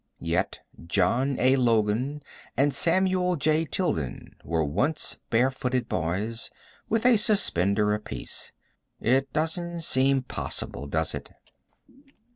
[0.17, 1.55] Yet John A.
[1.57, 2.23] Logan
[2.57, 3.65] and Samuel J.
[3.65, 6.49] Tilden were once barefooted boys,
[6.89, 8.51] with a suspender apiece.
[8.99, 11.29] It doesn't seem possible, does it?